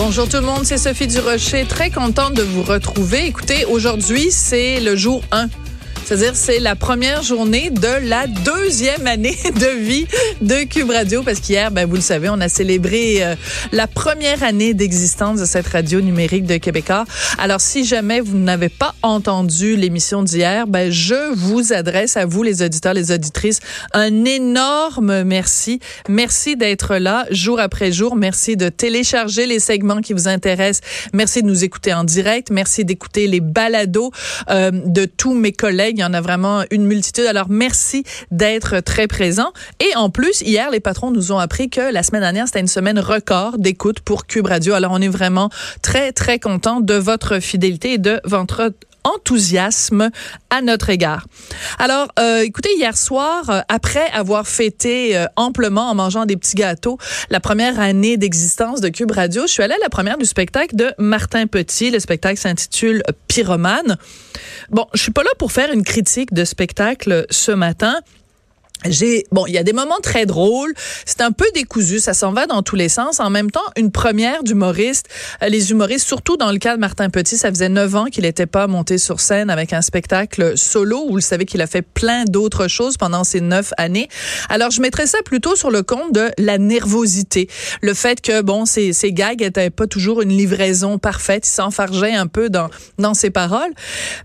[0.00, 1.64] Bonjour tout le monde, c'est Sophie Durocher.
[1.64, 3.26] Très contente de vous retrouver.
[3.26, 5.48] Écoutez, aujourd'hui, c'est le jour 1
[6.08, 10.06] c'est-à-dire, c'est la première journée de la deuxième année de vie
[10.40, 13.34] de Cube Radio, parce qu'hier, ben, vous le savez, on a célébré euh,
[13.72, 17.04] la première année d'existence de cette radio numérique de Québécois.
[17.36, 22.42] Alors, si jamais vous n'avez pas entendu l'émission d'hier, ben, je vous adresse à vous,
[22.42, 23.60] les auditeurs, les auditrices,
[23.92, 25.78] un énorme merci.
[26.08, 28.16] Merci d'être là jour après jour.
[28.16, 30.80] Merci de télécharger les segments qui vous intéressent.
[31.12, 32.48] Merci de nous écouter en direct.
[32.50, 34.10] Merci d'écouter les balados
[34.48, 37.26] euh, de tous mes collègues il y en a vraiment une multitude.
[37.26, 39.52] Alors, merci d'être très présent.
[39.80, 42.68] Et en plus, hier, les patrons nous ont appris que la semaine dernière, c'était une
[42.68, 44.74] semaine record d'écoute pour Cube Radio.
[44.74, 45.50] Alors, on est vraiment
[45.82, 48.72] très, très content de votre fidélité et de votre
[49.04, 50.10] enthousiasme
[50.50, 51.26] à notre égard.
[51.78, 56.56] Alors, euh, écoutez, hier soir, euh, après avoir fêté euh, amplement en mangeant des petits
[56.56, 56.98] gâteaux
[57.30, 60.76] la première année d'existence de Cube Radio, je suis allée à la première du spectacle
[60.76, 61.90] de Martin Petit.
[61.90, 63.96] Le spectacle s'intitule Pyromane.
[64.70, 67.96] Bon, je suis pas là pour faire une critique de spectacle ce matin
[68.84, 70.72] j'ai bon, il y a des moments très drôles,
[71.04, 73.20] c'est un peu décousu, ça s'en va dans tous les sens.
[73.20, 75.08] En même temps, une première d'humoriste,
[75.42, 78.22] euh, les humoristes, surtout dans le cas de Martin Petit, ça faisait neuf ans qu'il
[78.24, 81.06] n'était pas monté sur scène avec un spectacle solo.
[81.08, 84.08] Vous le savez qu'il a fait plein d'autres choses pendant ces neuf années.
[84.48, 87.48] Alors, je mettrais ça plutôt sur le compte de la nervosité,
[87.82, 92.14] le fait que bon, ces ces gags étaient pas toujours une livraison parfaite, il s'enfargeait
[92.14, 93.72] un peu dans dans ses paroles.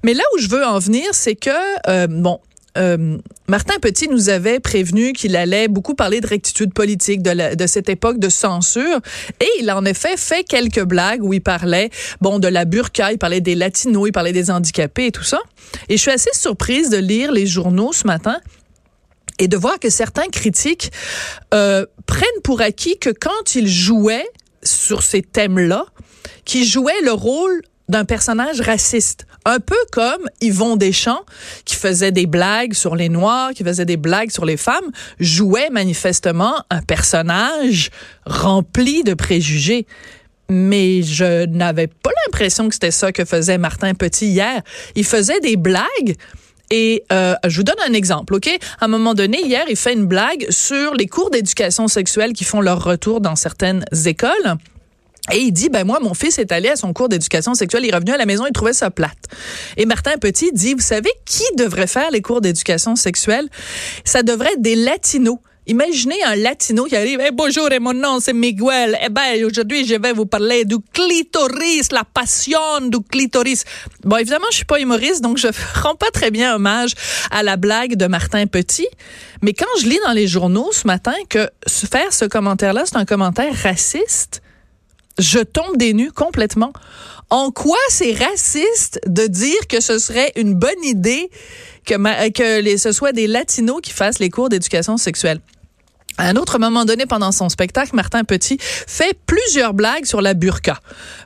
[0.04, 1.50] Mais là où je veux en venir, c'est que
[1.88, 2.40] euh, bon,
[2.78, 7.68] euh, Martin Petit nous avait prévenu qu'il allait beaucoup parler de rectitude politique, de, de,
[7.68, 9.00] cette époque de censure.
[9.40, 11.90] Et il a en effet fait quelques blagues où il parlait,
[12.22, 15.40] bon, de la burqa, il parlait des latinos, il parlait des handicapés et tout ça.
[15.90, 18.40] Et je suis assez surprise de lire les journaux ce matin
[19.40, 20.92] et de voir que certains critiques
[21.54, 24.28] euh, prennent pour acquis que quand il jouait
[24.64, 25.86] sur ces thèmes-là,
[26.46, 29.26] qu'il jouait le rôle d'un personnage raciste.
[29.46, 31.24] Un peu comme Yvon Deschamps,
[31.66, 34.90] qui faisait des blagues sur les Noirs, qui faisait des blagues sur les femmes,
[35.20, 37.90] jouait manifestement un personnage
[38.26, 39.86] rempli de préjugés.
[40.50, 44.62] Mais je n'avais pas l'impression que c'était ça que faisait Martin Petit hier.
[44.96, 46.16] Il faisait des blagues
[46.70, 48.48] et euh, je vous donne un exemple, OK?
[48.80, 52.44] À un moment donné, hier, il fait une blague sur les cours d'éducation sexuelle qui
[52.44, 54.58] font leur retour dans certaines écoles.
[55.32, 57.92] Et il dit, ben moi, mon fils est allé à son cours d'éducation sexuelle, il
[57.92, 59.18] est revenu à la maison, il trouvait ça plate.
[59.78, 63.48] Et Martin Petit dit, vous savez qui devrait faire les cours d'éducation sexuelle?
[64.04, 65.38] Ça devrait être des latinos.
[65.66, 69.00] Imaginez un latino qui arrive, hey, bonjour, et mon nom c'est Miguel.
[69.02, 73.64] Eh ben, aujourd'hui, je vais vous parler du clitoris, la passion du clitoris.
[74.04, 75.48] Bon, évidemment, je suis pas humoriste, donc je
[75.82, 76.92] rends pas très bien hommage
[77.32, 78.90] à la blague de Martin Petit.
[79.42, 83.06] Mais quand je lis dans les journaux ce matin que faire ce commentaire-là, c'est un
[83.06, 84.42] commentaire raciste,
[85.20, 86.74] je tombe des nues complètement.
[87.30, 91.30] En quoi c'est raciste de dire que ce serait une bonne idée
[91.86, 95.40] que, que les, ce soit des latinos qui fassent les cours d'éducation sexuelle?
[96.18, 100.36] À un autre moment donné, pendant son spectacle, Martin Petit fait plusieurs blagues sur la
[100.36, 100.80] burqa.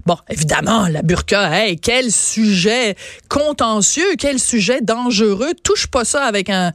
[0.06, 2.96] Bon, évidemment, la burqa, hey, quel sujet
[3.28, 5.52] contentieux, quel sujet dangereux.
[5.62, 6.72] Touche pas ça avec un,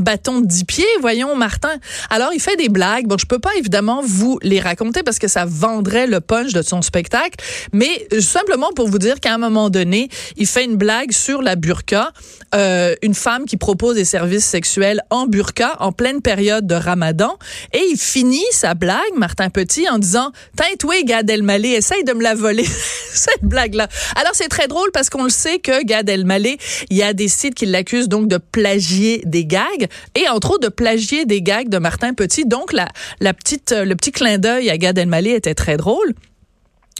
[0.00, 1.76] bâton de dix pieds, voyons, Martin.
[2.10, 3.06] Alors, il fait des blagues.
[3.06, 6.62] Bon, je peux pas évidemment vous les raconter parce que ça vendrait le punch de
[6.62, 7.36] son spectacle,
[7.72, 11.54] mais simplement pour vous dire qu'à un moment donné, il fait une blague sur la
[11.54, 12.12] burqa,
[12.54, 17.38] euh, une femme qui propose des services sexuels en burqa en pleine période de ramadan.
[17.72, 22.12] Et il finit sa blague, Martin Petit, en disant Teinte, oui, Gad Elmaleh, essaye de
[22.12, 22.64] me la voler,
[23.12, 23.88] cette blague-là.
[24.16, 26.58] Alors, c'est très drôle parce qu'on le sait que Gad Elmaleh,
[26.90, 30.68] il y a des sites qui l'accusent donc de plagier des gags et entre autres
[30.68, 32.44] de plagier des gags de Martin Petit.
[32.44, 32.88] Donc, la,
[33.34, 36.14] petite, le petit clin d'œil à Gad Elmaleh était très drôle.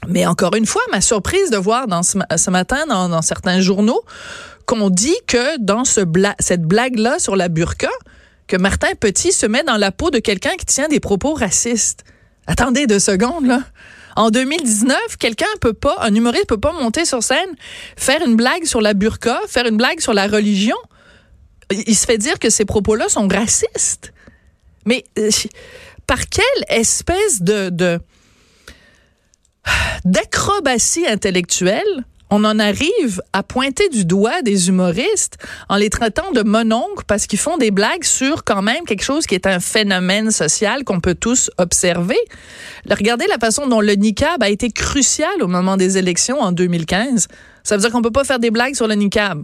[0.08, 2.18] Mais encore une fois, ma surprise de voir dans ce,
[2.50, 4.02] matin dans, certains journaux
[4.66, 6.00] qu'on dit que dans ce
[6.40, 7.90] cette blague-là sur la burqa,
[8.46, 12.04] que Martin Petit se met dans la peau de quelqu'un qui tient des propos racistes.
[12.46, 13.62] Attendez deux secondes, là.
[14.14, 17.56] En 2019, quelqu'un peut pas, un humoriste peut pas monter sur scène,
[17.96, 20.76] faire une blague sur la burqa, faire une blague sur la religion.
[21.70, 24.12] Il se fait dire que ces propos-là sont racistes.
[24.84, 25.30] Mais euh,
[26.06, 27.70] par quelle espèce de,
[30.04, 35.36] d'acrobatie intellectuelle on en arrive à pointer du doigt des humoristes
[35.68, 39.26] en les traitant de mononcles parce qu'ils font des blagues sur quand même quelque chose
[39.26, 42.16] qui est un phénomène social qu'on peut tous observer.
[42.88, 47.28] Regardez la façon dont le niqab a été crucial au moment des élections en 2015.
[47.64, 49.42] Ça veut dire qu'on peut pas faire des blagues sur le niqab.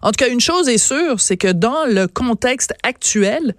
[0.00, 3.54] En tout cas, une chose est sûre, c'est que dans le contexte actuel,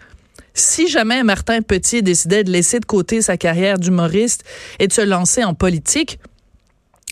[0.55, 4.43] si jamais Martin Petit décidait de laisser de côté sa carrière d'humoriste
[4.79, 6.17] et de se lancer en politique,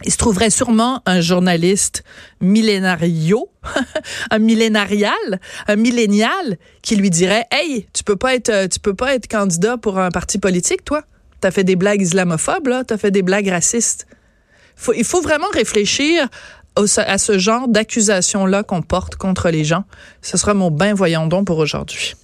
[0.06, 2.04] il se trouverait sûrement un journaliste
[2.42, 3.50] millénario,
[4.32, 9.16] un millénarial, un millénial qui lui dirait "Hey, tu peux pas être tu peux pas
[9.16, 11.04] être candidat pour un parti politique toi.
[11.42, 14.08] Tu as fait des blagues islamophobes là, tu as fait des blagues racistes."
[14.96, 16.28] Il faut vraiment réfléchir
[16.76, 19.84] à ce genre d'accusation là qu'on porte contre les gens.
[20.22, 22.16] Ce sera mon bain voyons donc pour aujourd'hui.